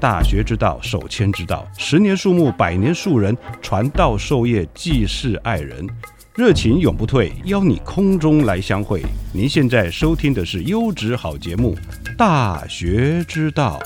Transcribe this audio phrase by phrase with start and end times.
[0.00, 1.66] 大学之道，守谦之道。
[1.76, 5.86] 十年树木，百年树人，传道授业，济世爱人，
[6.36, 7.32] 热情永不退。
[7.44, 9.02] 邀你空中来相会。
[9.32, 11.74] 您现在收听的是优质好节目
[12.16, 13.80] 《大学之道》。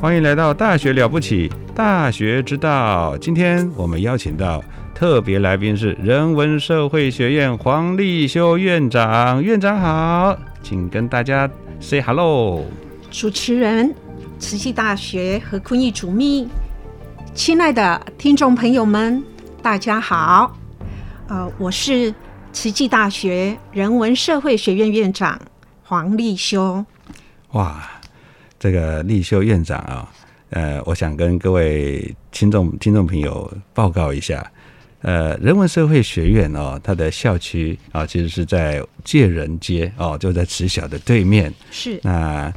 [0.00, 1.48] 欢迎来到《大学了不起》。
[1.78, 4.60] 大学之道，今天我们邀请到
[4.92, 9.40] 特别来宾是人文社会学院黄立修院长。
[9.40, 12.64] 院长好，请跟大家 say hello。
[13.12, 13.94] 主持人，
[14.40, 16.48] 慈济大学和坤义主秘，
[17.32, 19.22] 亲爱的听众朋友们，
[19.62, 20.58] 大家好。
[21.28, 22.12] 呃，我是
[22.52, 25.40] 慈济大学人文社会学院院长
[25.84, 26.84] 黄立修。
[27.52, 27.88] 哇，
[28.58, 30.10] 这个立修院长啊。
[30.50, 34.50] 呃，我想跟各位听众听众朋友报告一下，
[35.02, 41.52] 呃，人文社会学院哦，它的校区啊，其实是在介仁街哦，就在慈小的对面。
[41.70, 42.00] 是。
[42.02, 42.50] 那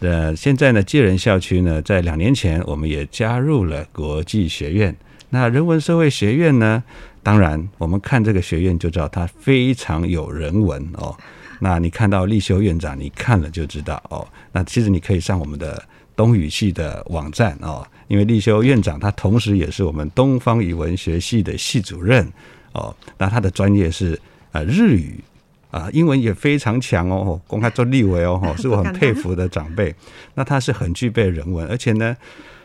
[0.00, 4.94] 呃，现在呢，介仁校区呢，在两年前我们也加入了国际学院。
[5.30, 6.82] 那人文社会学院呢，
[7.22, 11.16] 当然我们看这个学院就知道它非常有人文哦。
[11.60, 14.26] 那你看到立修院长，你看了就知道哦。
[14.50, 15.80] 那其实你可以上我们的。
[16.16, 22.26] 东语系的网站哦，因为立修院长他同时也是我们东方语文学系的系主任
[22.72, 24.18] 哦，那他的专业是
[24.52, 25.22] 呃日语
[25.70, 29.94] 啊，英文也非常强哦，公开做立委 哦，是我很佩服的长辈。
[30.34, 32.16] 那他是很具备人文，而且呢，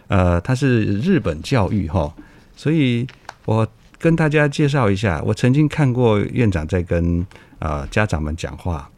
[0.07, 2.13] 呃，他是日本教育哈，
[2.55, 3.05] 所以
[3.43, 3.67] 我
[3.99, 7.25] 跟大家介绍一下，我曾经看过院长在跟
[7.59, 8.89] 呃家长们讲话。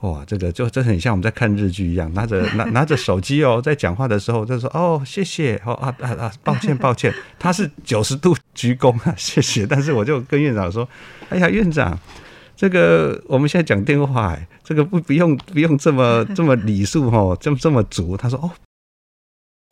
[0.00, 10.88] 哇，这个就真很像我们在看日剧一样，拿着拿拿着手机哦，在讲话的时候就说哦谢谢哦啊啊啊抱歉抱歉，他是九十度鞠躬啊谢谢，但是我就跟院长说，
[11.28, 11.98] 哎呀院长，
[12.56, 14.34] 这个我们现在讲电话，
[14.64, 18.50] 这个不不用不用这么这么礼数哦，这么这么足，他说哦。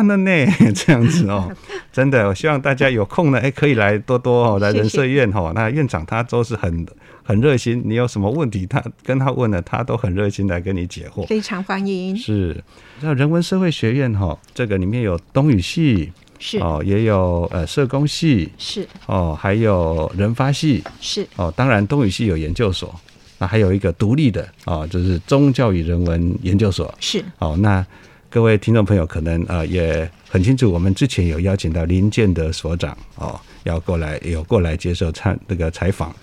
[0.07, 1.51] 的呢， 这样子哦，
[1.93, 5.51] 真的，我希望大家有空呢，哎，可以来多多哦，来人社院哦。
[5.57, 6.87] 那院长他都是很
[7.25, 12.17] 很热心，你有什么问题，他跟他问了，他都很热心来跟你解惑，非常欢迎。
[12.17, 12.63] 是，
[13.01, 22.95] 那人文社会学院哈，这个里面有东语系，是哦，也有呃社工系，是哦，还有人发系，是哦，当然东语系有研究所，
[23.39, 27.85] 那还有一个独立的哦，就是宗教与人文研究所，是哦，那。
[28.31, 36.15] 各位听众朋友可能啊也很清楚，我们之前有邀请到林建德所长哦，要过来有过来接受参那个采访。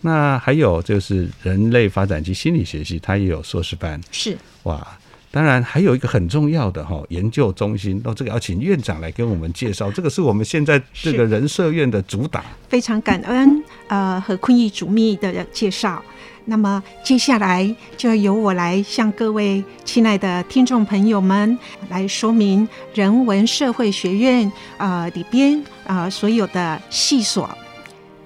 [0.00, 4.00] 那还有就是人类发展及心理学系，他也有硕士班。
[4.10, 4.98] 是哇，
[5.30, 9.92] 当然还有一个很重要的哈研究中心，那这个要请院长来跟我们介绍。
[9.92, 12.42] 这个是我们现在这个人社院的主打。
[12.70, 16.02] 非常感恩呃和坤义主秘的介绍。
[16.44, 21.58] 那么接下来就由我来向各位亲爱的听众朋友们
[21.88, 27.48] 来说明人文社会学院啊里边啊所有的系所。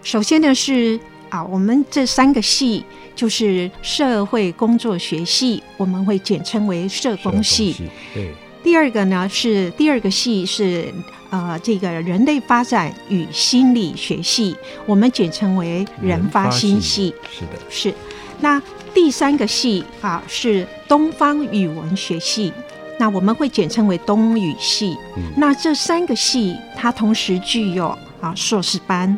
[0.03, 0.99] 首先呢是
[1.29, 7.91] 啊我们这三个系就是社会工作学系，我们会简称为社工系。
[8.13, 8.35] 对。
[8.65, 10.93] 第二个呢是第二个系是
[11.29, 14.57] 呃这个人类发展与心理学系，
[14.87, 17.15] 我们简称为人发心系。
[17.31, 17.95] 是的，是。
[18.41, 18.61] 那
[18.95, 22.53] 第三个系啊是东方语文学系，
[22.99, 24.97] 那我们会简称为东语系。
[25.37, 29.17] 那这三个系它同时具有啊硕士班。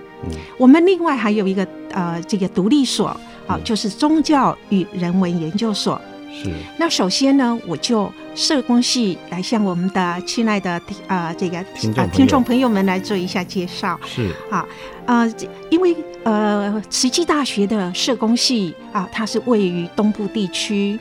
[0.59, 3.09] 我们另外还有一个呃这个独立所
[3.47, 6.01] 啊，就是宗教与人文研究所。
[6.43, 6.53] 是。
[6.79, 11.59] 那首先呢，我就社工系来向我们的亲爱的呃这个
[11.97, 13.99] 呃听众朋友们来做一下介绍。
[14.05, 14.67] 是啊，
[15.07, 15.35] 呃，
[15.71, 20.99] 因为呃慈济大学的社工系啊，它是位于东部地区，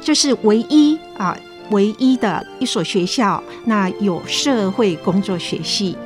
[0.00, 1.36] 这是唯一啊
[1.70, 5.96] 唯一的一所学校，那有社会工作学系。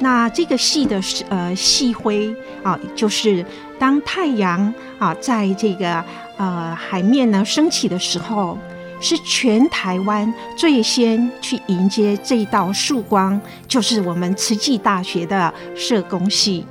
[0.00, 2.32] 那这个系的呃系徽
[2.62, 3.44] 啊，就是
[3.80, 6.04] 当太阳啊在这个
[6.38, 8.56] 呃海面呢升起的时候，
[9.00, 16.64] 是全台湾最先去迎接这一道曙光，就是我们慈济大学的社工系。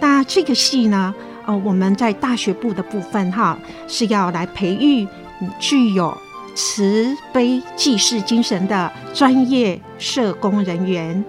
[0.00, 1.12] 那这个系呢，
[1.46, 3.58] 呃，我们在大学部的部分哈，
[3.88, 5.06] 是要来培育
[5.58, 6.16] 具有
[6.54, 11.24] 慈悲济世精神的专业社工人员。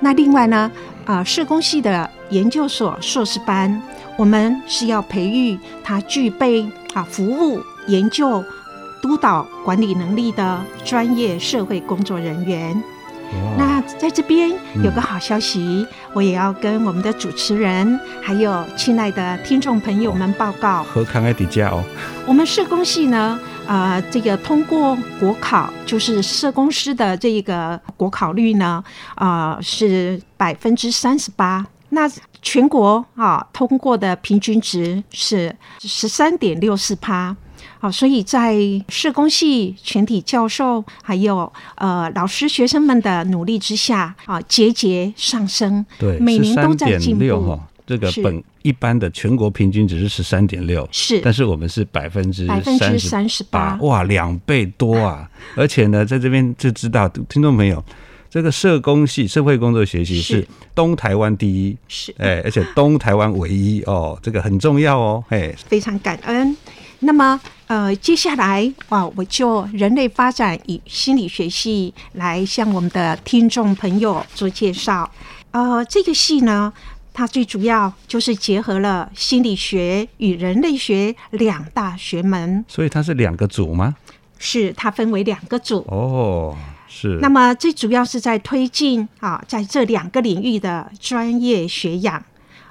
[0.00, 0.70] 那另外呢，
[1.04, 3.80] 啊，社工系的研究所硕士班，
[4.16, 8.42] 我们是要培育他具备啊服务、研究、
[9.02, 12.82] 督导、管理能力的专业社会工作人员。
[13.58, 14.50] 那在这边
[14.84, 20.84] 有个好消息，我也要跟我们的主持人还有亲爱的听众朋友们报告。
[20.84, 21.82] 何康爱迪加哦，
[22.28, 23.36] 我们社工系呢，
[23.66, 28.84] 呃，这个通过国考，就是社工师的这个国考率呢，
[29.16, 31.66] 啊，是百分之三十八。
[31.88, 32.08] 那
[32.44, 37.36] 全国啊，通过的平均值是十三点六四趴。
[37.80, 38.56] 好，所以在
[38.88, 47.58] 社工系全体教授还有呃老师学生们的努力之下，啊节节上升，对，每年都在进步哈。
[47.86, 55.28] 这个本一般的全国平均值是十三点六，是，但是我们是百分之百分之三十八，哇，两倍多啊！
[55.54, 57.84] 而且呢，在这边就知道听众朋友，
[58.34, 60.44] 这个社工系社会工作学习是
[60.74, 66.56] 东台湾第一，是，哎，而且东台湾唯一哦，这个很重要哦，哎，非常感恩。
[66.98, 75.08] 那么，呃，接下来啊，我就人类发展与心理学系来向我们的听众朋友做介绍。
[75.52, 76.72] 呃，这个系呢，
[77.12, 82.64] 它最主要就是结合了心理学与人类学两大学门。
[82.66, 83.94] 所以它是两个组吗？
[84.40, 85.84] 是，它分为两个组。
[85.86, 86.56] 哦，
[86.96, 87.18] 是。
[87.20, 92.24] 那么最主要是在推进啊，在这两个领域的专业学养。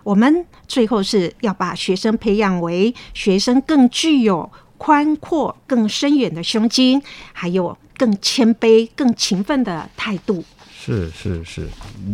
[0.03, 7.01] 我们最后是要把学生培养为学生更具有宽阔、更深远的胸襟，
[7.33, 10.43] 还有更谦卑、更勤奋的态度。
[10.77, 11.67] 是是是，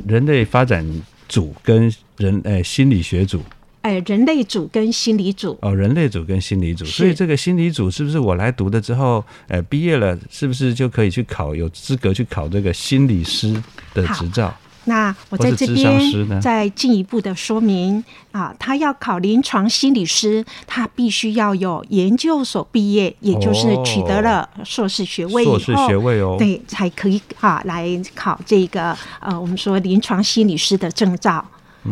[0.07, 0.85] 人类发展
[1.27, 3.41] 组跟人诶心理学组，
[3.81, 5.57] 哎，人类组跟心理组。
[5.61, 13.53] 哦，人类组跟心理组，所以这个心理组是不是我来读了之后，呃，毕业了是不是就可以去考，有资格去考这个心理师
[13.93, 14.53] 的执照？
[14.85, 31.45] 那我在这边再进一步的说明啊，他要考临床心理师，他必须要有研究所毕业，也就是取得了硕士学位硕士学位哦，对，才可以啊来考这个呃，我们说临床心理师的证照。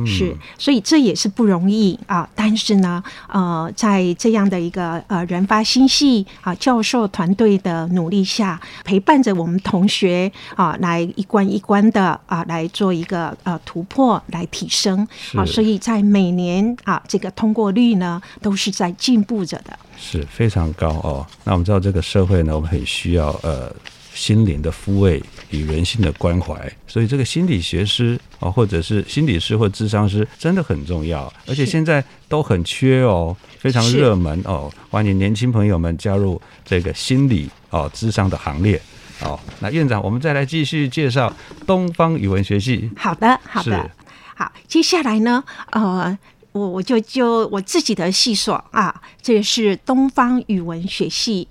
[0.05, 2.27] 是，所以这也是不容易啊。
[2.35, 15.45] 但是呢，呃，在这样的一个呃人发心系啊教授团队的努力下，陪伴着我们同学啊，来一关一关的啊来做一个呃突破，来提升啊。
[15.45, 21.25] 所以在每年啊这个通过率呢，都是在进步着的，是非常高哦。
[21.43, 23.73] 那我们知道这个社会呢，我们很需要呃。
[24.17, 25.21] 心灵的抚慰
[25.51, 26.55] 与人性的关怀，
[26.87, 38.81] 所以这个心理学师啊，或者是心理师或智商师，真的很重要，而且现在都很缺哦，非常热门哦，欢迎年轻朋友们加入这个心理哦智商的行列
[39.21, 39.39] 哦。
[39.59, 41.31] 那院长，我们再来继续介绍
[41.67, 42.89] 东方语文学系。
[42.97, 43.89] 好的，好的，
[44.35, 46.17] 好，接下来呢，呃，
[46.53, 51.47] 我我就就我自己的系所啊，这是东方语文学系。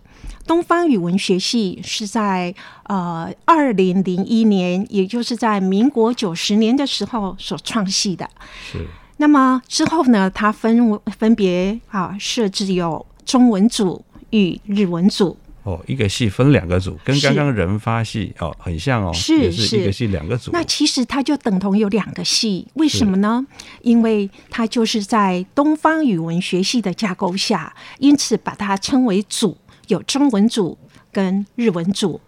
[0.46, 8.28] 东方语文学系是在呃二零零一年，也就是在民国九十年的时候所创系的。
[8.70, 8.86] 是。
[9.18, 15.36] 那么之后呢，它分分别啊设置有中文组与日文组。
[15.62, 20.52] 哦，一个系分两个组，跟刚刚人发系哦很像哦，是是一个系两个组。
[20.52, 23.44] 那其实它就等同有两个系，为什么呢？
[23.82, 29.56] 因为它就是在东方语文学系的架构下，因此把它称为组。
[29.88, 30.76] 有中文组
[31.12, 32.20] 跟日文组，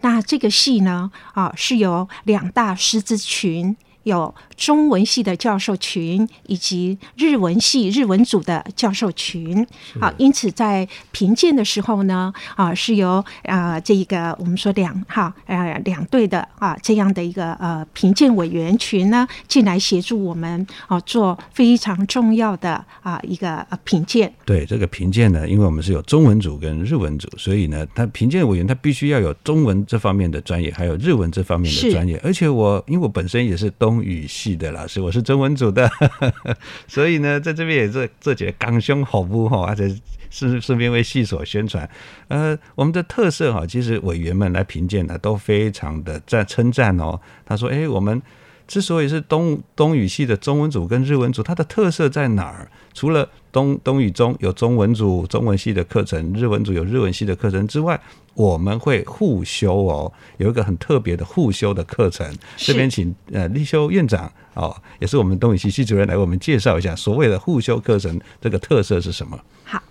[0.00, 9.66] 那这个系呢啊是由两大师资群，有中文系的教授群，以及日文系日文组的教授群。
[10.00, 24.32] 好，因此在评鉴的时候呢，啊，是由啊这一个我们说两哈呃两队的啊这样的一个呃评鉴委员群呢进来协助我们啊做非常重要的啊一个呃评鉴。
[24.44, 32.20] 对这个评鉴呢，因为我们是有中文组跟日文组，所以呢，他评鉴委员他必须要有中文这方面的专业，还有日文这方面的专业。
[32.22, 35.90] 而且我因为我本身也是东语系的老师，我是中文组的，
[36.88, 39.94] 所以呢，在这边也是这节刚胸好不哈，而且
[40.30, 41.88] 顺顺便为系所宣传。
[42.28, 47.20] 呃，我们的特色哈，其实委员们来评鉴呢，都非常的赞称赞哦。
[47.44, 48.20] 他说：“哎，我们。”
[48.66, 52.70] 之所以是东东语系的中文组跟日文组，它的特色在哪儿？
[52.92, 58.00] 除了东东语中有中文组中文系的课程，日文组有日文系的课程之外，
[58.34, 62.26] 我们会互修哦，有一个很特别的互修的课程。
[62.56, 69.38] 这边请呃立修院长哦，也是我们东语系系主任来为我们介绍一下所谓的互修课程这个特色是什么。
[69.64, 69.82] 好。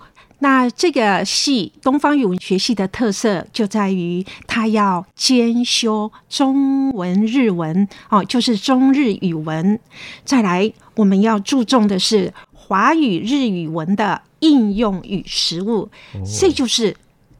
[0.44, 9.80] 那这个系东方语文学系的特色就在于，它要兼修中文、日文，哦，就是中日语文。
[10.26, 15.90] 再来，我们要注重的是华语日语文的应用与实务，
[16.38, 16.94] 这就是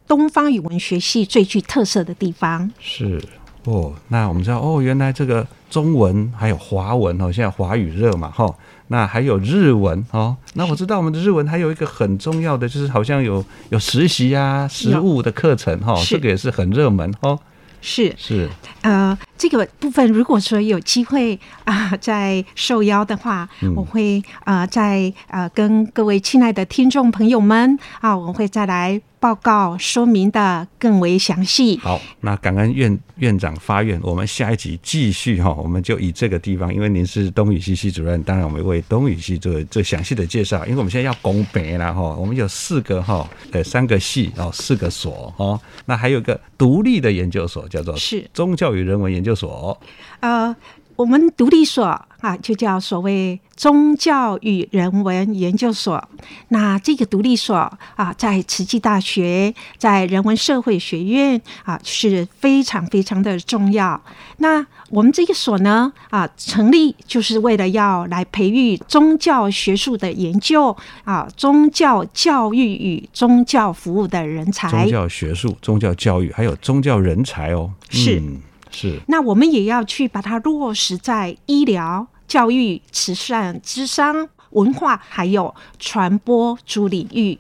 [0.08, 2.72] 东方语文学系最具特色的地方。
[2.80, 3.22] 是
[3.66, 8.56] 哦，那我们知道哦，原来这个中文还有华文哦，现在华语热嘛，哈。
[8.94, 17.40] 那还有日文哦，那我知道我们的日文还有一个很重要的，就是好像有有实习啊、实务的课程哈，这个也是很热门哦。
[17.82, 18.14] 是。
[18.16, 18.48] 是，
[18.82, 31.78] 呃，这个部分如果说有机会啊，在受邀的话，我会啊，在呃跟各位亲爱的听众朋友们啊，我会再来报告说明的更为详细。
[31.78, 47.66] 好，那感恩院院长发愿，我们下一集继续哈，我们就以这个地方，因为您是东语系系主任，当然我们为东语系做最详细的介绍，因为我们现在要拱北了哈，我们有四个哈，呃，三个系哦，四个所哦，那还有个独立的研究所。
[47.70, 49.80] 叫做是宗教与人文研究所。
[50.20, 50.54] 呃，
[50.98, 51.86] 我们独立所
[52.24, 56.02] 啊，就叫所谓宗教与人文研究所。
[56.48, 57.54] 那这个独立所
[57.98, 64.02] 啊，在慈济大学，在人文社会学院啊，是非常非常的重要。
[64.38, 74.70] 那我们这个所呢啊，成立就是为了要来培育宗教学术的研究啊，宗教教育与宗教服务的人才。
[74.70, 77.70] 宗教学术、宗教教育，还有宗教人才哦。
[77.90, 78.24] 是
[78.72, 78.98] 是。
[79.10, 87.38] 那我们也要去把它落实在医疗、教育、慈善、智商、文化，还有传播诸领域。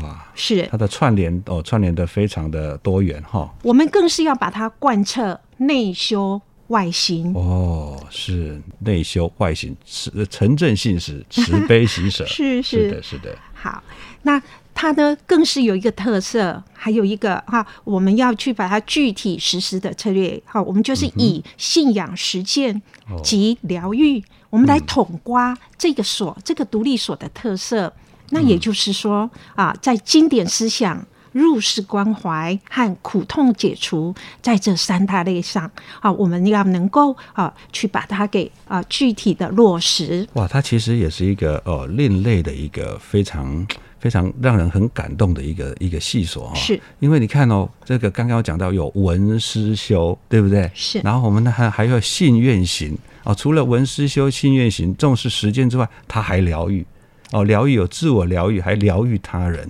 [0.00, 3.52] 哇，是它的串联哦，串联的非常的多元哈。
[3.64, 6.40] 我们更是要把它贯彻内修。
[6.68, 13.38] 外形哦，是内修外形，慈诚正信实，慈悲喜舍， 是是的，是的。
[13.54, 13.80] 好，
[14.22, 14.42] 那
[14.74, 20.42] 它呢，更是有一个特色，还有一个哈，我们要去把它具体实施的策略。
[20.44, 22.82] 好，我们就是以信仰实践
[23.22, 27.92] 及疗愈，我们来统刮这个所这个独立所的特色。
[28.30, 31.04] 那也就是说啊，在经典思想。
[31.32, 40.26] 入世关怀和苦痛解除，在这三大类上啊，我们要能够啊，去把它给啊具体的落实。
[40.32, 43.66] 哇，它其实也是一个哦另类的一个非常
[43.98, 46.54] 非常让人很感动的一个一个细所哈。
[46.54, 50.70] 是，因为你看哦，这个刚刚讲到有文思修，对不对？
[50.72, 51.00] 是。
[51.00, 56.86] 然后我们呢还还有信愿行哦，除了文思修、信愿行重视实践之外，他还疗愈
[57.32, 59.68] 哦，疗愈有自我疗愈，还疗愈他人。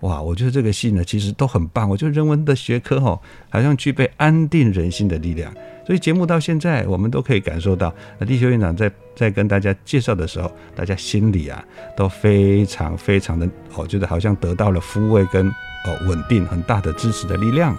[0.00, 1.88] 哇，我觉得这个戏呢，其实都很棒。
[1.88, 5.54] 我觉得人文的学科哈，好像具备安定人心的力量。
[5.86, 11.64] 所以节目到现在，我们都可以感受到，那地球院长在在跟大家介绍的时候，大家心里啊
[11.96, 17.72] 都非常非常的，我觉得好像得到了抚慰跟哦稳定很大的支持的力量。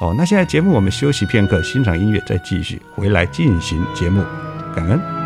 [0.00, 4.22] 哦，那现在节目我们休息片刻，欣赏音乐，再继续回来进行节目。
[4.76, 5.25] 感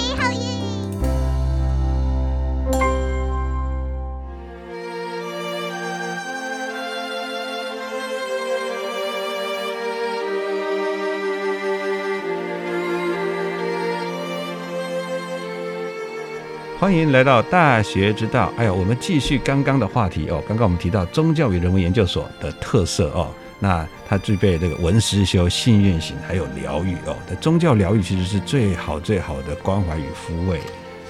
[16.81, 18.51] 欢迎来到大学之道。
[18.57, 20.43] 哎呀，我们继续刚刚的话题哦。
[20.47, 27.15] 刚刚我们提到宗教与人文研究所的特色哦，那它具备这个文思修、信愿行，还有疗愈哦。
[27.29, 30.59] 的宗教疗愈其实是最好最好的关怀与抚慰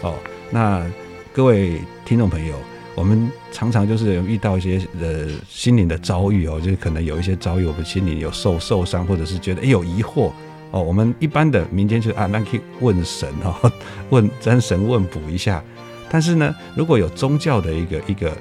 [0.02, 0.16] 哦。
[0.50, 0.86] 那
[1.32, 2.54] 各位听众朋友，
[2.94, 10.34] 我们常常就是遇到一些呃心灵的遭遇哦，就是可能有一些遭遇，我们心里有受受伤，或者是觉得哎有疑惑。
[10.72, 13.72] 哦，我们一般的民间就是啊，那可以问神哦，
[14.10, 15.62] 问真神问卜一下。
[16.10, 18.32] 但是呢，如果有宗教的一个一个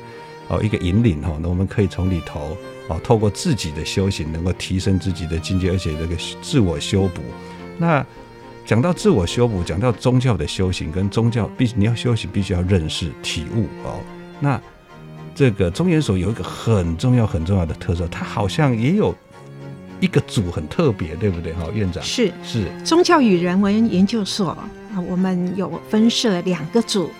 [0.48, 2.56] 哦一个引领哦，那我们可以从里头
[2.88, 7.20] 哦，透过自己的修行，能够提升自己的境界，而且这个自我修补。
[7.78, 8.04] 那
[8.64, 14.00] 讲到自我修补，讲到宗教的修行跟宗教，必你要修行，必须要认识体悟哦。
[14.38, 14.60] 那
[15.34, 19.12] 这个中研所有一个很重要很重要的特色，它好像也有。
[20.00, 21.52] 一个组很特别，对不对？
[21.52, 24.68] 哈，院长是是宗教与人文研究所啊，
[25.06, 27.10] 我们有分设两个组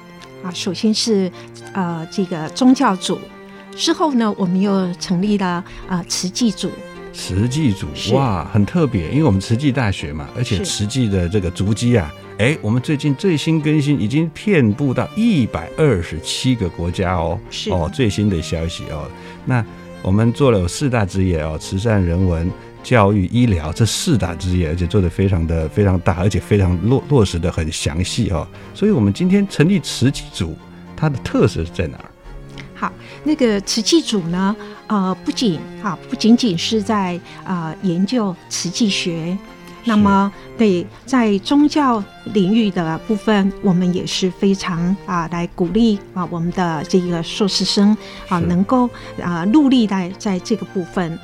[0.43, 1.31] 啊，首先是
[1.75, 3.19] 呃这个宗教组，
[3.77, 6.71] 之后呢，我们又成立了啊慈济组。
[7.12, 19.07] 慈济组哇，很特别，因为我们慈济大学嘛，而且慈济的这个足迹啊，哎，我们最近最新更新，已经遍布到一百二十七个国家哦，是哦，最新的消息哦，
[19.45, 19.62] 那
[20.03, 22.51] 我们做了四大职业哦，慈善、人文。
[22.83, 28.47] 教育、医疗这四大职业，而且做得非常的非常大，而且非常落落实的很详细哦。
[28.75, 30.57] 所以，我们今天成立慈济组，
[30.97, 32.05] 它的特色是在哪儿？
[32.75, 32.90] 好，
[33.23, 39.37] 那个慈济组呢，呃，不仅啊，不仅仅是在啊研究慈济学，
[39.85, 47.95] 那么对在宗教领域的部分，我们也是非常啊来鼓励啊我们的这个硕士生
[48.29, 48.88] 啊能够
[49.23, 51.19] 啊努力在在这个部分，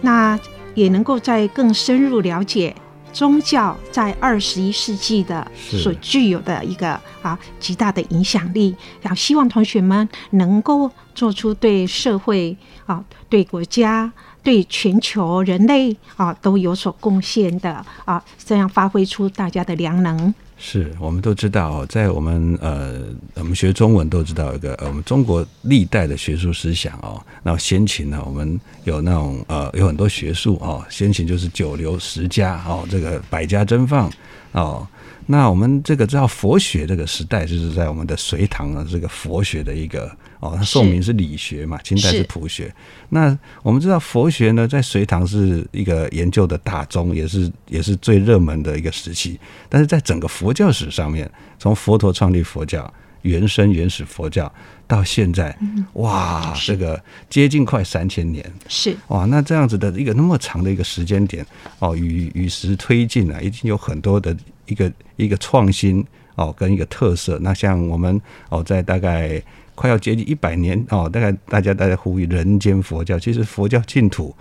[0.00, 0.38] 那。
[0.74, 2.74] 也能够在更深入了解
[3.12, 12.56] 宗教在二十一世纪的所具有的一个啊极大的影响力，然后希望同学们能够做出对社会
[12.86, 20.34] 啊、对国家、对全球人类啊都有所贡献的啊，这样发挥出大家的良能。
[20.66, 22.94] 是我们都知道哦，在我们呃，
[23.34, 34.10] 我们学中文都知道一个呃，我们中国历代的学术思想哦，那先秦呢，我们有那种呃，有很多学术哦，先秦就是九流十家哦，这个百家争放
[34.52, 34.88] 哦。
[35.26, 40.10] 那我们这个知道佛学这个时代，就是在我们的隋唐啊这个佛学的一个
[40.44, 42.24] 哦，它宋明是理学嘛，清代是是。
[42.24, 42.70] 朴学。
[43.08, 49.40] 那我们知道佛学呢，在隋唐是一个研究的大宗，也是也是最热门的一个时期。
[49.70, 54.52] 但是在整个佛教史上面，从佛陀创立佛教、原生原始佛教
[54.86, 55.56] 到现在，
[55.94, 58.94] 哇，这个接近快三千年，是。
[59.08, 61.46] 哇，那这样子的一个那么长的一个时间点
[61.78, 66.04] 哦，与与时推进啊，已经有很多的一个一个创新
[66.34, 67.38] 哦，跟一个特色。
[67.42, 69.42] 那像我们哦，在大概
[69.74, 74.34] 快要接近一百年哦，大概大家大家呼吁人间佛教，其实佛教净土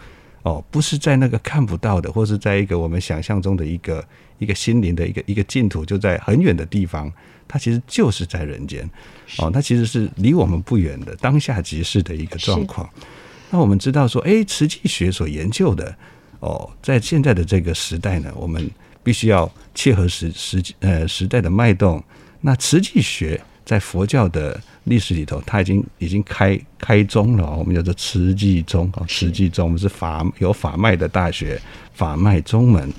[0.44, 4.04] 哦，不是在那个看不到的，或是在一个我们想象中的一个
[4.40, 7.12] 一个心灵的一个一个净土，就在很远的地方，
[7.48, 8.90] 它其实就是在人间
[9.38, 12.90] 哦，它其实是离我们不远的当下即是的一个状况。
[13.50, 15.96] 那我们知道说，哎，慈济学所研究的
[16.40, 18.70] 哦，在现在的这个时代呢，我们
[19.04, 22.04] 必须要切合时时呃时代的脉动。
[22.42, 31.62] 那慈济学在佛教的历史里头，它已经已经开开宗了哦，我们叫做慈济宗啊，慈济宗我们是法有法脉的大学，
[31.94, 32.92] 法脉宗门。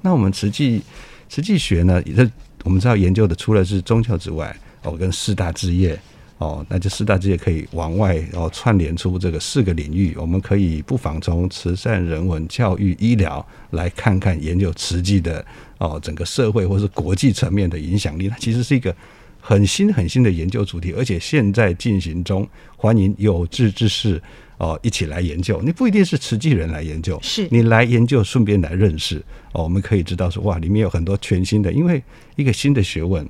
[0.00, 0.82] 那我们慈济
[1.28, 2.30] 慈济学呢，也是
[2.64, 5.98] 我们知道研究的除了是宗教之外，哦，跟四大置业。
[6.38, 15.42] 哦，那这四大置业可以往外哦串联出这个四个领域，我们可以不妨从慈善、人文、教育、医疗来看看研究慈济的
[15.78, 18.28] 哦整个社会或是国际层面的影响力。
[18.28, 18.94] 它其实是一个
[19.40, 22.46] 很新很新的研究主题，而且现在进行中，
[22.76, 24.22] 欢迎有志之士
[24.58, 25.62] 哦一起来研究。
[25.62, 29.62] 你不一定是慈济人来研究，是你来研究，顺便来认识哦。
[29.64, 32.02] 我们可以知道说，哇，里面有很多全新的，因为
[32.34, 33.26] 一个新的学问。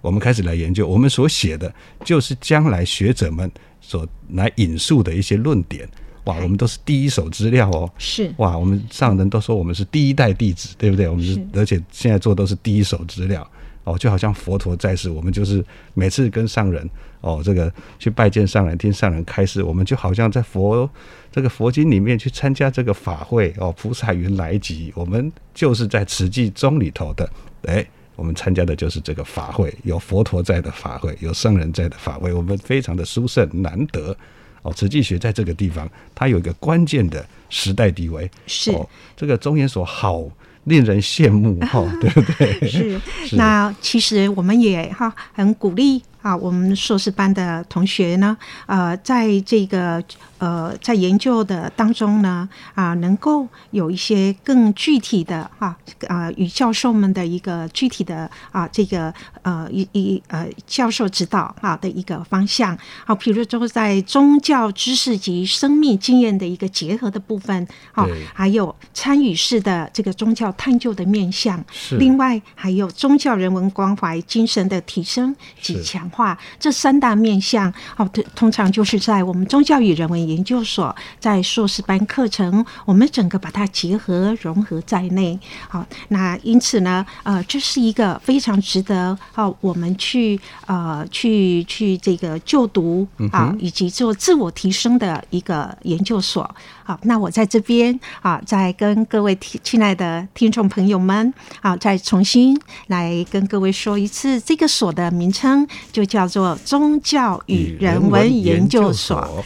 [0.00, 1.72] 我们开始来研究，我们所写的
[2.04, 5.88] 就是将来学者们所来引述的一些论点。
[6.24, 7.90] 哇，我们都是第一手资料哦。
[7.96, 11.08] 是哇，我们上人都说我们是第一代弟子，对不对？
[11.08, 13.48] 我们而且现在做都是第一手资料
[13.84, 16.88] 哦，就好像佛陀在世，我们就是每次跟上人
[17.22, 20.88] 哦，这个去拜见上人，听上人开示，我们就好像在佛
[21.32, 27.28] 这个佛经里面去参加这个法会哦，菩萨云来集，我们就是在慈济宗里头的，
[27.64, 27.84] 哎。
[28.20, 34.14] 我们参加的就是这个法会，有佛陀在的法会，有圣人在的法会，我们非常的殊胜难得
[34.60, 34.70] 哦。
[34.74, 40.22] 慈济学在这个地方，它有一个关键的时代地位，是哦、这个中研所好
[40.64, 42.68] 令人羡慕哈、哦，对不对？
[42.68, 50.02] 是，那其实我们也哈很鼓励啊，我们硕士班的同学呢，呃，在这个
[50.38, 55.76] 呃在研究的当中呢，啊，能够有一些更具体的哈
[56.08, 71.96] 啊与教授们的一个具体的啊这个呃一一呃教授指导啊的一个方向，好，比如说在宗教知识及生命经验的一个结合的部分，好对，还有参与式的这个宗教探究的面向，是。
[71.96, 85.38] 另外还有宗教人文关怀精神的提升及强化，这三大面向，哦，通通常就是在我们宗教与人文研究所在硕士班课程，我们整个把它结合融合在内。
[85.68, 96.48] 好，那因此呢，呃，这是一个非常值得哦我们去呃去去这个就读啊嗯，以及做自我提升的一个研究所。
[96.82, 109.44] 好，那我在这边啊，再跟各位听亲爱的听众朋友们啊，再重新来跟各位说一次，这个所的名称就叫做宗教与人文研究所。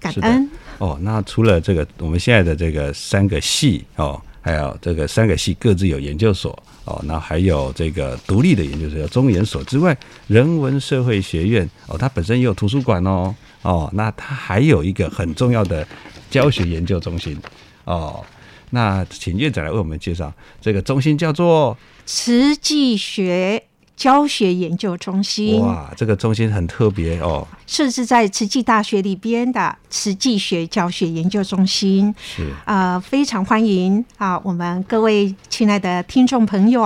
[0.00, 0.50] 感恩。
[0.78, 6.50] 哦，那除了这个我们现在的这个三个系哦，还有这个三个系各自有研究所
[6.84, 15.86] 哦，那还有这个独立的研究所叫中研所之外，人文社会学院哦，它本身也有图书馆哦哦，那它还有一个很重要的
[16.28, 17.38] 教学研究中心
[17.84, 18.22] 哦。
[18.70, 23.62] 那请院长来为我们介绍这个中心叫做慈济学
[23.96, 32.14] 教学研究中心，哇，这个中心很特别哦，设置在慈济大学里边的慈济学教学研究中心。
[32.18, 36.82] 是呃，非常欢迎啊，我们各位亲爱的听众朋友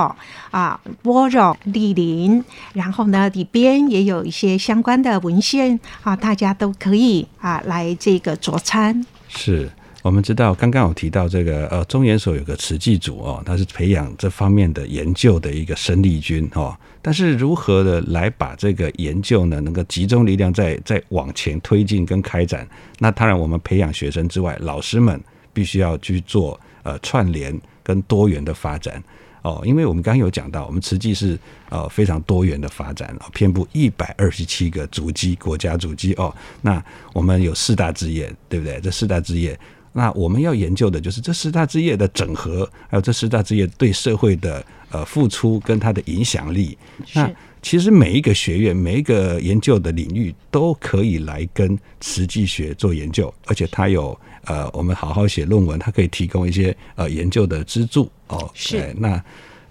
[0.51, 2.45] 啊，波荣莅临，
[2.75, 9.05] 然后呢，里边也有一些相关的文献啊，大家都可以啊来这个佐餐。
[9.29, 9.71] 是。
[10.09, 16.75] 我们知道，刚刚有提到这个呃，中研所有个慈济组哦，它是培养这方面的研究的一个生力军哦。
[17.03, 22.67] 但是如何的来把这个研究呢，能够集中力量再再往前推进跟开展？
[22.99, 25.21] 那当然，我们培养学生之外，老师们
[25.53, 29.03] 必须要去做呃串联跟多元的发展
[29.43, 29.61] 哦。
[29.63, 36.35] 因为我们刚刚有讲到，我们慈济是呃非常多元的发展哦，遍布一百二十七个主机国家主机哦。
[36.63, 38.81] 那我们有四大志业，对不对？
[38.81, 39.59] 这四大志业。
[39.93, 46.77] 那我们要研究的就是这十大职业的整合，还有这十大职业对社会的呃付出跟它的影响力。
[47.15, 58.49] 那其实每一个学院、每一个研究的领域都可以来跟慈济学做研究，而且它有呃，我们好好写论文，它可以提供一些呃研究的资助哦。
[58.55, 58.95] 是。
[58.99, 59.23] 那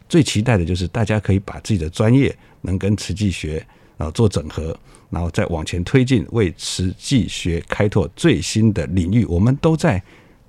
[0.10, 3.66] 最期待的就是大家可以把自己的专业能跟慈济学
[3.98, 4.78] 啊做整合。
[5.10, 9.24] 然后再往前推进，为慈济学开拓最新的领域。
[9.24, 10.04] 我们都在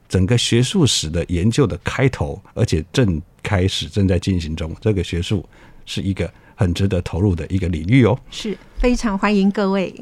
[0.08, 4.74] 整个学术史的研究的开头，而且正开始正在进行中。
[4.80, 5.48] 这个学术
[5.86, 8.18] 是一个很值得投入的一个领域哦。
[8.32, 9.94] 是非常欢迎各位。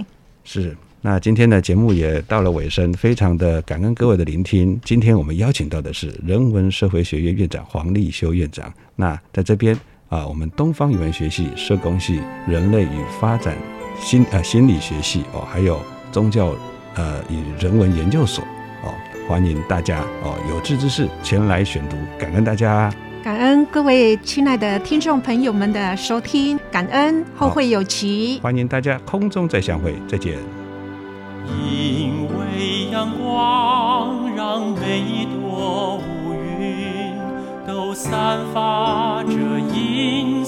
[0.42, 4.80] 是，那今天的节目也到了尾声，非常的感恩各位的聆听。
[4.86, 8.72] 今天我们邀请到的是人文社会学院院长黄立修院长。
[8.94, 9.78] 那在这边
[10.08, 13.56] 啊，我们东方语文学系社工系人类与发展。
[13.98, 15.80] 心呃心理学系哦，还有
[16.12, 16.54] 宗教
[16.96, 18.44] 呃与人文研究所
[18.84, 18.92] 哦，
[19.26, 22.92] 欢迎大家哦有志之士前来选读，感恩大家，
[23.24, 30.36] 感恩各位亲爱的听众朋友们的收听，感恩后会有期，欢迎大家空中再相会，再见。
[31.48, 37.16] 因为阳光让每一朵乌云
[37.66, 39.45] 都散发着银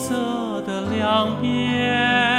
[0.09, 2.38] 色的两边。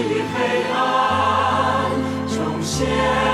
[0.00, 1.90] 与黑暗
[2.28, 3.27] 重现。